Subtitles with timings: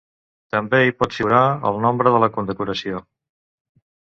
[0.53, 1.41] També hi pot figurar
[1.73, 3.05] el nombre de la condecoració.